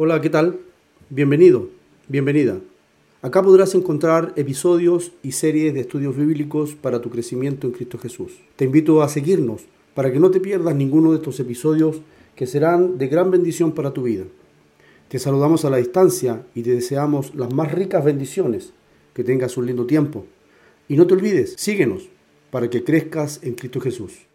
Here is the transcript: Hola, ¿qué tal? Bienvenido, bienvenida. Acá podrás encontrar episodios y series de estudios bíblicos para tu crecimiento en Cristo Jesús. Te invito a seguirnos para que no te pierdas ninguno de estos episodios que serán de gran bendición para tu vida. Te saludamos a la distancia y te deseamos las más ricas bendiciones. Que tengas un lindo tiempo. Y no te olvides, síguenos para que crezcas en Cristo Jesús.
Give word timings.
Hola, 0.00 0.20
¿qué 0.20 0.30
tal? 0.30 0.60
Bienvenido, 1.10 1.70
bienvenida. 2.06 2.60
Acá 3.20 3.42
podrás 3.42 3.74
encontrar 3.74 4.32
episodios 4.36 5.10
y 5.24 5.32
series 5.32 5.74
de 5.74 5.80
estudios 5.80 6.16
bíblicos 6.16 6.76
para 6.76 7.00
tu 7.00 7.10
crecimiento 7.10 7.66
en 7.66 7.72
Cristo 7.72 7.98
Jesús. 7.98 8.38
Te 8.54 8.66
invito 8.66 9.02
a 9.02 9.08
seguirnos 9.08 9.62
para 9.96 10.12
que 10.12 10.20
no 10.20 10.30
te 10.30 10.38
pierdas 10.38 10.76
ninguno 10.76 11.10
de 11.10 11.16
estos 11.16 11.40
episodios 11.40 12.00
que 12.36 12.46
serán 12.46 12.96
de 12.96 13.08
gran 13.08 13.32
bendición 13.32 13.72
para 13.72 13.92
tu 13.92 14.04
vida. 14.04 14.22
Te 15.08 15.18
saludamos 15.18 15.64
a 15.64 15.70
la 15.70 15.78
distancia 15.78 16.46
y 16.54 16.62
te 16.62 16.70
deseamos 16.70 17.34
las 17.34 17.52
más 17.52 17.72
ricas 17.72 18.04
bendiciones. 18.04 18.72
Que 19.14 19.24
tengas 19.24 19.56
un 19.56 19.66
lindo 19.66 19.84
tiempo. 19.84 20.26
Y 20.86 20.94
no 20.94 21.08
te 21.08 21.14
olvides, 21.14 21.54
síguenos 21.58 22.08
para 22.52 22.70
que 22.70 22.84
crezcas 22.84 23.40
en 23.42 23.54
Cristo 23.54 23.80
Jesús. 23.80 24.28